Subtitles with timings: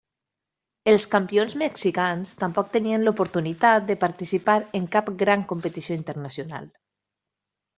[0.91, 6.67] Els campions mexicans tampoc tenien l'oportunitat de participar en cap gran competició internacional.